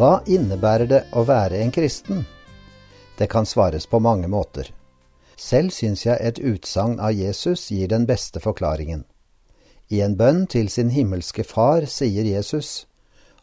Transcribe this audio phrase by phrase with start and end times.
[0.00, 2.22] Hva innebærer det å være en kristen?
[3.18, 4.70] Det kan svares på mange måter.
[5.36, 9.02] Selv syns jeg et utsagn av Jesus gir den beste forklaringen.
[9.92, 12.86] I en bønn til sin himmelske Far sier Jesus,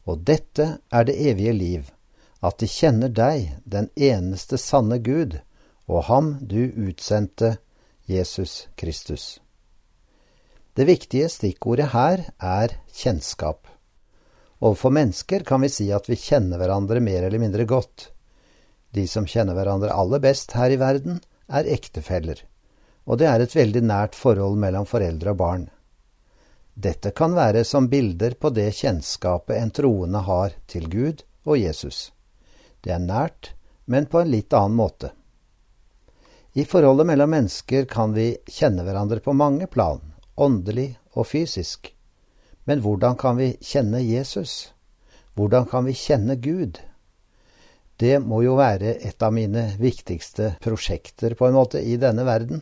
[0.10, 1.94] Og dette er det evige liv,
[2.42, 5.38] at de kjenner deg, den eneste sanne Gud,
[5.86, 7.60] og ham du utsendte,
[8.10, 9.38] Jesus Kristus.
[10.74, 13.77] Det viktige stikkordet her er kjennskap.
[14.60, 18.10] Overfor mennesker kan vi si at vi kjenner hverandre mer eller mindre godt.
[18.90, 22.42] De som kjenner hverandre aller best her i verden, er ektefeller,
[23.06, 25.68] og det er et veldig nært forhold mellom foreldre og barn.
[26.74, 32.12] Dette kan være som bilder på det kjennskapet en troende har til Gud og Jesus.
[32.82, 33.54] Det er nært,
[33.86, 35.12] men på en litt annen måte.
[36.54, 40.02] I forholdet mellom mennesker kan vi kjenne hverandre på mange plan,
[40.36, 41.92] åndelig og fysisk.
[42.68, 44.74] Men hvordan kan vi kjenne Jesus?
[45.40, 46.82] Hvordan kan vi kjenne Gud?
[47.98, 52.62] Det må jo være et av mine viktigste prosjekter på en måte i denne verden,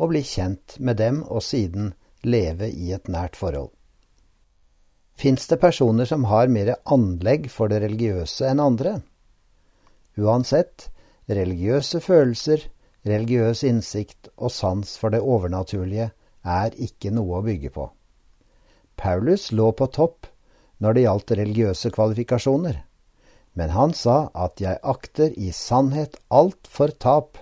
[0.00, 1.92] å bli kjent med dem og siden
[2.24, 3.70] leve i et nært forhold.
[5.14, 8.96] Fins det personer som har mer anlegg for det religiøse enn andre?
[10.16, 10.88] Uansett,
[11.28, 12.64] religiøse følelser,
[13.06, 16.10] religiøs innsikt og sans for det overnaturlige
[16.42, 17.92] er ikke noe å bygge på.
[19.02, 20.28] Paulus lå på topp
[20.82, 22.76] når det gjaldt religiøse kvalifikasjoner,
[23.58, 27.38] men han sa at jeg akter i sannhet alt for tap,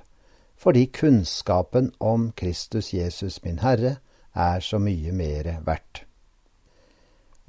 [0.61, 3.98] fordi kunnskapen om Kristus Jesus min Herre
[4.33, 6.05] er så mye mere verdt.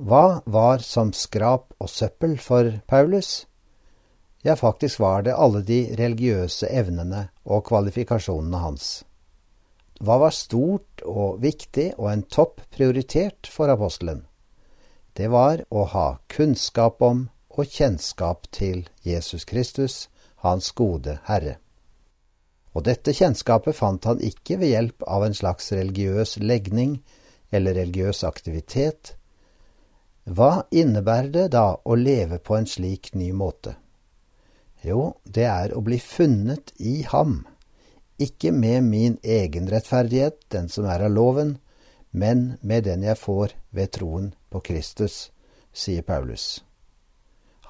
[0.01, 3.45] Hva var som skrap og søppel for Paulus?
[4.43, 8.87] Ja, faktisk var det alle de religiøse evnene og kvalifikasjonene hans.
[10.01, 14.23] Hva var stort og viktig og en topp prioritert for apostelen?
[15.13, 20.07] Det var å ha kunnskap om og kjennskap til Jesus Kristus,
[20.41, 21.59] hans gode Herre.
[22.73, 26.97] Og dette kjennskapet fant han ikke ved hjelp av en slags religiøs legning
[27.51, 29.13] eller religiøs aktivitet.
[30.25, 33.75] Hva innebærer det da å leve på en slik ny måte?
[34.81, 37.43] Jo, det er å bli funnet i ham
[38.21, 41.57] ikke med min egen rettferdighet, den som er av loven,
[42.11, 45.31] men med den jeg får ved troen på Kristus,
[45.73, 46.63] sier Paulus.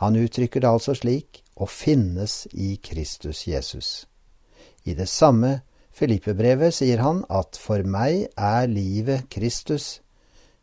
[0.02, 4.08] Han uttrykker det altså slik å finnes i Kristus Jesus.
[4.84, 5.62] I det samme
[5.94, 10.00] Filippe-brevet sier han at for meg er livet Kristus,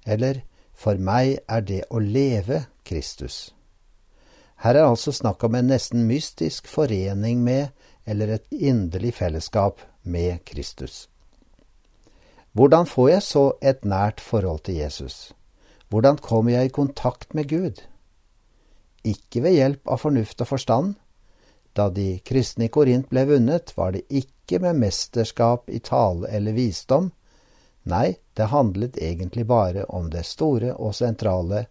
[0.07, 0.43] eller
[0.75, 3.53] for meg er det å leve Kristus.
[4.59, 7.69] Her er altså snakk om en nesten mystisk forening med
[8.09, 11.09] eller et inderlig fellesskap med Kristus.
[12.57, 15.33] Hvordan får jeg så et nært forhold til Jesus?
[15.89, 17.83] Hvordan kommer jeg i kontakt med Gud?
[19.05, 20.97] Ikke ved hjelp av fornuft og forstand.
[21.77, 26.57] Da de kristne i Korint ble vunnet, var det ikke med mesterskap i tale eller
[26.57, 27.13] visdom.
[27.89, 31.67] Nei, det handlet egentlig bare om det store og sentrale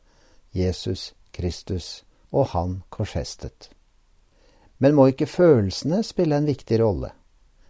[0.55, 3.69] Jesus Kristus og Han korsfestet.
[4.77, 7.11] Men må ikke følelsene spille en viktig rolle?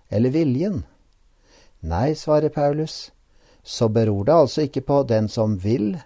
[0.09, 0.83] Eller viljen?
[1.79, 3.11] Nei, svarer Paulus,
[3.63, 5.97] så beror det altså ikke på den som vil,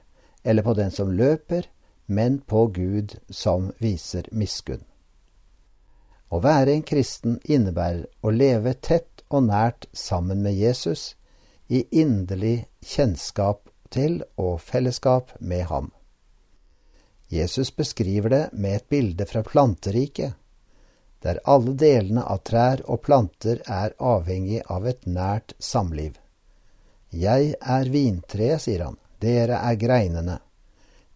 [0.43, 1.67] eller på den som løper,
[2.05, 4.83] men på Gud som viser miskunn.
[6.31, 11.15] Å være en kristen innebærer å leve tett og nært sammen med Jesus,
[11.71, 15.91] i inderlig kjennskap til og fellesskap med ham.
[17.31, 20.35] Jesus beskriver det med et bilde fra planteriket
[21.21, 26.15] der alle delene av trær og planter er avhengig av et nært samliv.
[27.11, 30.39] Jeg er vintreet, sier han, dere er greinene.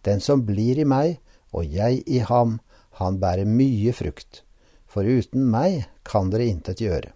[0.06, 1.16] Den som blir i meg
[1.56, 2.58] og jeg i ham,
[3.00, 4.42] han bærer mye frukt,
[4.86, 7.10] for uten meg kan dere intet gjøre.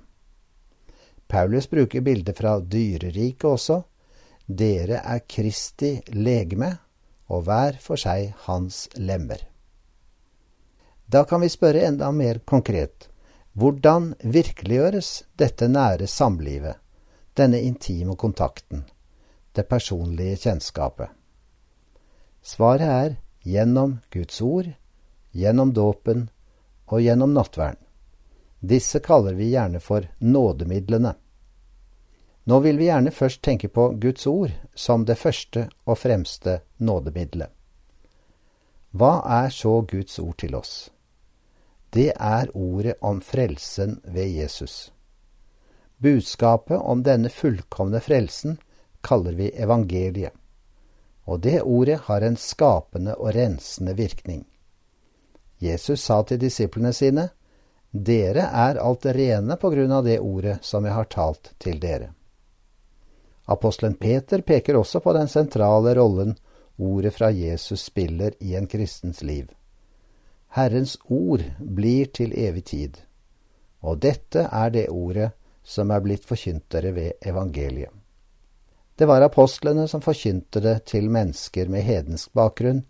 [1.31, 3.83] Paulus bruker bildet fra dyreriket også.
[4.47, 6.73] Dere er Kristi legeme,
[7.31, 9.50] og hver for seg hans lemmer.
[11.11, 13.09] Da kan vi spørre enda mer konkret.
[13.59, 16.77] Hvordan virkeliggjøres dette nære samlivet,
[17.35, 18.85] denne intime kontakten,
[19.53, 21.09] det personlige kjennskapet?
[22.43, 24.69] Svaret er gjennom Guds ord,
[25.35, 26.29] gjennom dåpen
[26.87, 27.83] og gjennom nattverden.
[28.61, 31.15] Disse kaller vi gjerne for nådemidlene.
[32.47, 37.51] Nå vil vi gjerne først tenke på Guds ord som det første og fremste nådemiddelet.
[38.95, 39.12] Hva
[39.43, 40.91] er så Guds ord til oss?
[41.90, 44.92] Det er ordet om frelsen ved Jesus.
[45.96, 48.58] Budskapet om denne fullkomne frelsen
[49.00, 50.32] kaller vi evangeliet,
[51.25, 54.46] og det ordet har en skapende og rensende virkning.
[55.58, 57.28] Jesus sa til disiplene sine,
[57.90, 62.12] Dere er alt rene på grunn av det ordet som jeg har talt til dere.
[63.50, 66.37] Apostelen Peter peker også på den sentrale rollen
[66.78, 69.50] ordet fra Jesus spiller i en kristens liv.
[70.50, 72.97] Herrens ord blir til evig tid,
[73.87, 75.31] og dette er det ordet
[75.62, 77.93] som er blitt forkynt dere ved evangeliet.
[78.99, 82.82] Det var apostlene som forkynte det til mennesker med hedensk bakgrunn,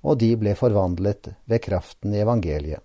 [0.00, 2.80] og de ble forvandlet ved kraften i evangeliet.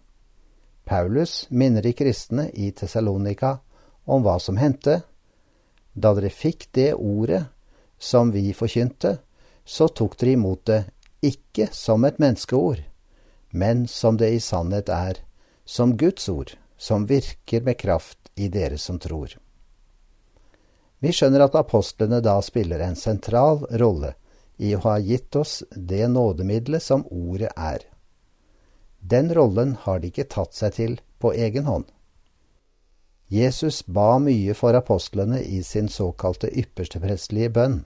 [0.85, 3.55] Paulus minner de kristne i Tessalonika
[4.05, 4.99] om hva som hendte.
[5.93, 7.45] Da dere fikk det ordet
[7.97, 9.15] som vi forkynte,
[9.65, 10.81] så tok dere imot det
[11.25, 12.81] ikke som et menneskeord,
[13.55, 15.21] men som det i sannhet er,
[15.65, 19.37] som Guds ord, som virker med kraft i dere som tror.
[20.99, 24.11] Vi skjønner at apostlene da spiller en sentral rolle
[24.57, 27.79] i å ha gitt oss det nådemiddelet som ordet er.
[28.99, 31.87] Den rollen har de ikke tatt seg til på egen hånd.
[33.31, 37.79] Jesus ba mye for apostlene i sin såkalte yppersteprestelige bønn.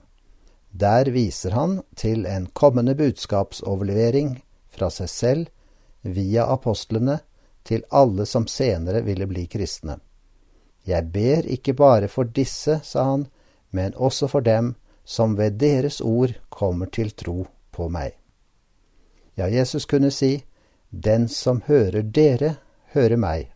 [0.70, 4.40] Der viser han til en kommende budskapsoverlevering
[4.74, 5.56] fra seg selv
[6.02, 7.18] via apostlene
[7.62, 9.98] til alle som senere ville bli kristne.
[10.84, 13.26] Jeg ber ikke bare for disse, sa han,
[13.70, 14.74] men også for dem
[15.04, 18.16] som ved deres ord kommer til tro på meg.
[19.36, 20.44] Ja, Jesus kunne si,
[20.90, 22.56] Den som hører dere,
[22.92, 23.52] hører meg,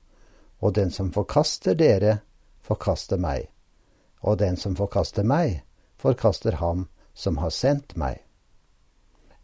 [0.60, 2.20] og den som forkaster dere,
[2.62, 3.48] forkaster meg,
[4.22, 5.64] og den som forkaster meg,
[5.98, 8.23] forkaster ham som har sendt meg.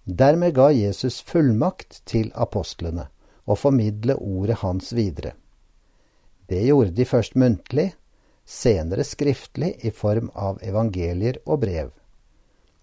[0.05, 3.09] Dermed ga Jesus fullmakt til apostlene
[3.45, 5.35] å formidle ordet hans videre.
[6.49, 7.91] Det gjorde de først muntlig,
[8.45, 11.91] senere skriftlig i form av evangelier og brev.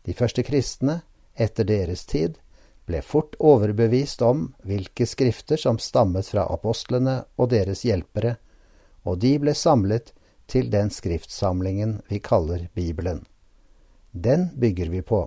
[0.08, 1.02] De første kristne,
[1.36, 2.38] etter deres tid,
[2.88, 8.38] ble fort overbevist om hvilke skrifter som stammet fra apostlene og deres hjelpere,
[9.04, 10.14] og de ble samlet
[10.48, 13.26] til den skriftsamlingen vi kaller Bibelen.
[14.12, 15.26] Den bygger vi på.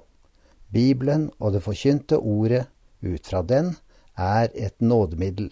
[0.72, 2.66] Bibelen og det forkynte ordet
[3.02, 3.74] ut fra den
[4.16, 5.50] er et nådemiddel.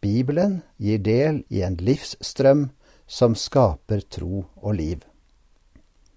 [0.00, 2.68] Bibelen gir del i en livsstrøm
[3.06, 5.04] som skaper tro og liv.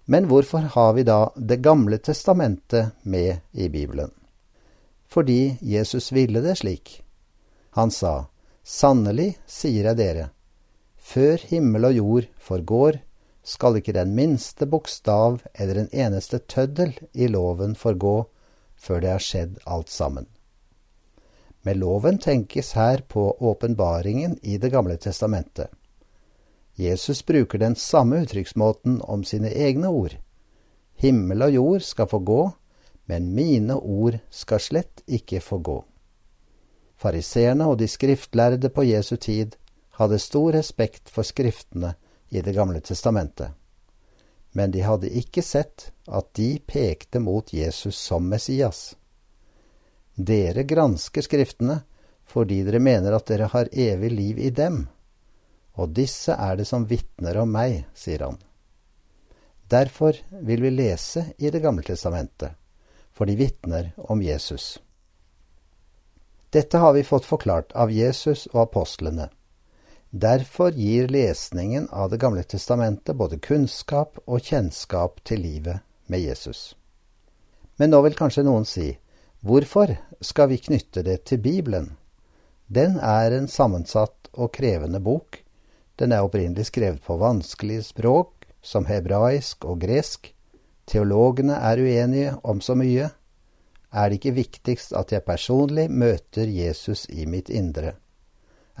[0.06, 4.10] Men hvorfor har vi da Det gamle testamentet med i Bibelen?
[5.06, 7.02] Fordi Jesus ville det slik.
[7.70, 8.26] Han sa,
[8.64, 10.30] Sannelig, sier jeg dere,
[10.96, 13.00] før himmel og jord forgår,
[13.42, 18.14] skal ikke den minste bokstav eller en eneste tøddel i loven forgå
[18.80, 20.26] før det har skjedd alt sammen.
[21.62, 25.68] Med loven tenkes her på åpenbaringen i Det gamle testamentet.
[26.74, 30.16] Jesus bruker den samme uttrykksmåten om sine egne ord.
[30.96, 32.50] Himmel og jord skal få gå,
[33.04, 35.84] men mine ord skal slett ikke få gå.
[36.96, 39.56] Fariseerne og de skriftlærde på Jesu tid
[40.00, 41.94] hadde stor respekt for skriftene
[42.30, 43.50] i Det gamle testamentet.
[44.52, 48.96] Men de hadde ikke sett at de pekte mot Jesus som Messias.
[50.14, 51.80] Dere gransker Skriftene
[52.30, 54.84] fordi dere mener at dere har evig liv i dem,
[55.74, 58.38] og disse er det som vitner om meg, sier han.
[59.70, 62.54] Derfor vil vi lese i Det gamle testamentet,
[63.10, 64.78] for de vitner om Jesus.
[66.50, 69.28] Dette har vi fått forklart av Jesus og apostlene.
[70.10, 76.74] Derfor gir lesningen av Det gamle testamentet både kunnskap og kjennskap til livet med Jesus.
[77.78, 78.96] Men nå vil kanskje noen si,
[79.40, 81.94] Hvorfor skal vi knytte det til Bibelen?
[82.66, 85.38] Den er en sammensatt og krevende bok.
[85.94, 90.34] Den er opprinnelig skrevet på vanskelige språk, som hebraisk og gresk.
[90.90, 93.12] Teologene er uenige om så mye.
[93.94, 97.94] Er det ikke viktigst at jeg personlig møter Jesus i mitt indre?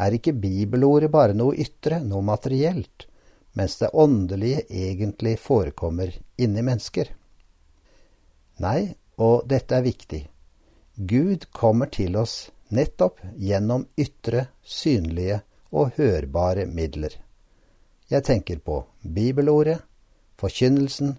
[0.00, 3.06] Er ikke bibelordet bare noe ytre, noe materielt,
[3.58, 7.10] mens det åndelige egentlig forekommer inni mennesker?
[8.64, 10.22] Nei, og dette er viktig.
[10.96, 15.42] Gud kommer til oss nettopp gjennom ytre, synlige
[15.72, 17.12] og hørbare midler.
[18.10, 19.78] Jeg tenker på bibelordet,
[20.40, 21.14] forkynnelsen,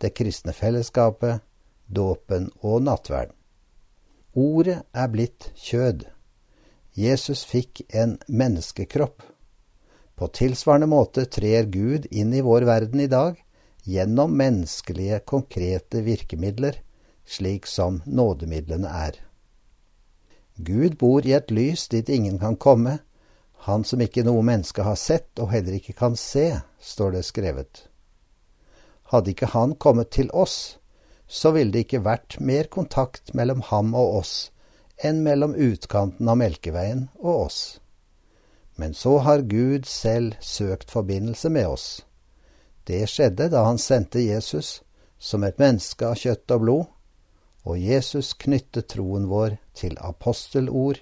[0.00, 1.42] det kristne fellesskapet,
[1.86, 3.36] dåpen og nattverden.
[4.34, 6.08] Ordet er blitt kjød.
[6.94, 9.22] Jesus fikk en menneskekropp.
[10.14, 13.40] På tilsvarende måte trer Gud inn i vår verden i dag
[13.82, 16.78] gjennom menneskelige, konkrete virkemidler
[17.26, 19.18] slik som nådemidlene er.
[20.54, 23.00] Gud bor i et lys dit ingen kan komme,
[23.66, 27.88] han som ikke noe menneske har sett og heller ikke kan se, står det skrevet.
[29.10, 30.78] Hadde ikke han kommet til oss,
[31.26, 34.36] så ville det ikke vært mer kontakt mellom ham og oss
[34.96, 37.60] enn mellom utkanten av Melkeveien og oss.
[38.76, 42.04] Men så har Gud selv søkt forbindelse med oss.
[42.84, 44.82] Det skjedde da han sendte Jesus
[45.18, 46.84] som et menneske av kjøtt og blod,
[47.64, 50.98] og Jesus knyttet troen vår til apostelord,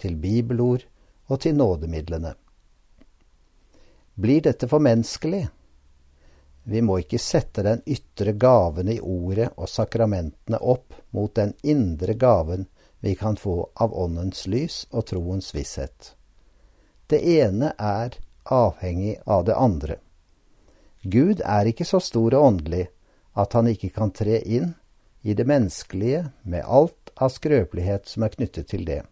[0.00, 0.86] til bibelord
[1.28, 2.32] og til nådemidlene.
[4.16, 5.42] Blir dette for menneskelig?
[6.66, 12.16] Vi må ikke sette den ytre gaven i ordet og sakramentene opp mot den indre
[12.18, 12.64] gaven
[13.00, 16.14] vi kan få av Åndens lys og troens visshet.
[17.06, 19.98] Det ene er avhengig av det andre.
[21.02, 22.86] Gud er ikke så stor og åndelig
[23.36, 24.72] at han ikke kan tre inn
[25.22, 29.02] i det menneskelige med alt av skrøpelighet som er knyttet til det.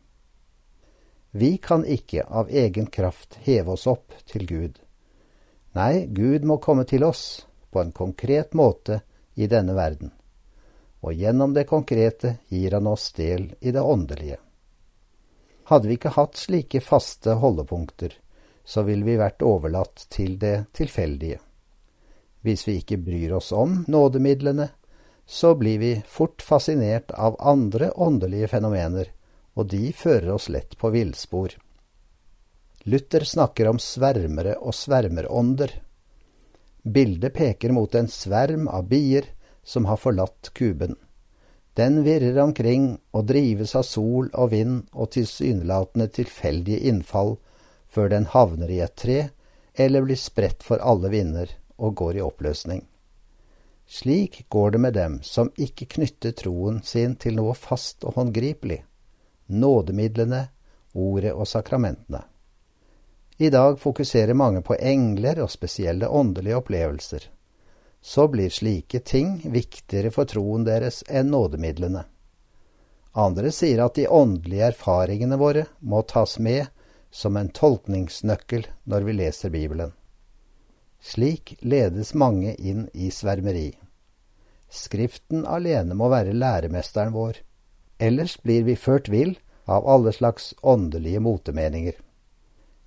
[1.34, 4.78] Vi kan ikke av egen kraft heve oss opp til Gud.
[5.74, 9.00] Nei, Gud må komme til oss på en konkret måte
[9.34, 10.13] i denne verden,
[11.04, 14.38] og gjennom det konkrete gir han oss del i det åndelige.
[15.68, 18.14] Hadde vi ikke hatt slike faste holdepunkter,
[18.64, 21.40] så ville vi vært overlatt til det tilfeldige.
[22.44, 24.68] Hvis vi ikke bryr oss om nådemidlene,
[25.26, 29.08] så blir vi fort fascinert av andre åndelige fenomener,
[29.56, 31.54] og de fører oss lett på villspor.
[32.84, 35.72] Luther snakker om svermere og svermerånder.
[36.82, 39.30] Bildet peker mot en sverm av bier
[39.64, 40.96] som har forlatt kuben.
[41.74, 47.34] Den virrer omkring og drives av sol og vind og tilsynelatende tilfeldige innfall
[47.90, 49.20] før den havner i et tre
[49.74, 52.84] eller blir spredt for alle vinder og går i oppløsning.
[53.86, 58.80] Slik går det med dem som ikke knytter troen sin til noe fast og håndgripelig,
[59.50, 60.46] nådemidlene,
[60.94, 62.22] ordet og sakramentene.
[63.36, 67.33] I dag fokuserer mange på engler og spesielle åndelige opplevelser.
[68.04, 72.02] Så blir slike ting viktigere for troen deres enn nådemidlene.
[73.16, 76.66] Andre sier at de åndelige erfaringene våre må tas med
[77.08, 79.94] som en tolkningsnøkkel når vi leser Bibelen.
[81.00, 83.70] Slik ledes mange inn i svermeri.
[84.68, 87.40] Skriften alene må være læremesteren vår,
[87.96, 91.96] ellers blir vi ført vill av alle slags åndelige motemeninger.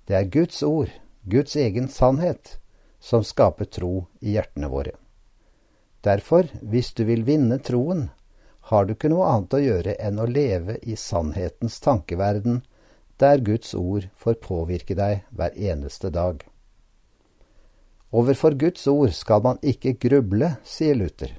[0.06, 0.94] Det er Guds ord,
[1.26, 2.60] Guds egen sannhet,
[3.00, 4.94] som skaper tro i hjertene våre.
[6.08, 8.06] Derfor, hvis du vil vinne troen,
[8.70, 12.62] har du ikke noe annet å gjøre enn å leve i sannhetens tankeverden,
[13.20, 16.44] der Guds ord får påvirke deg hver eneste dag.
[18.14, 21.34] Overfor Guds ord skal man ikke gruble, sier Luther,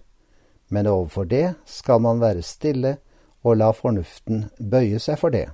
[0.69, 2.97] men overfor det skal man være stille
[3.41, 5.47] og la fornuften bøye seg for det.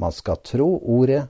[0.00, 1.28] Man skal tro ordet,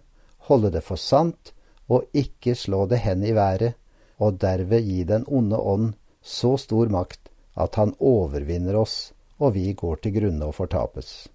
[0.48, 1.52] holde det for sant
[1.88, 3.74] og ikke slå det hen i været,
[4.16, 5.92] og derved gi den onde ånd
[6.24, 11.28] så stor makt at han overvinner oss og vi går til grunne og fortapes.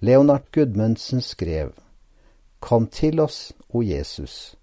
[0.00, 1.74] Leonard Gudmundsen skrev,
[2.60, 4.54] Kom til oss, o Jesus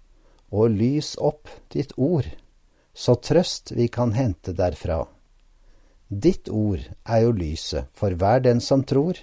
[0.48, 2.26] og lys opp ditt ord,
[2.94, 5.02] så trøst vi kan hente derfra.
[6.08, 9.18] Ditt ord er jo lyset for hver den som tror.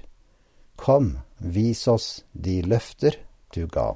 [0.78, 3.18] Kom, vis oss de løfter
[3.56, 3.96] du ga.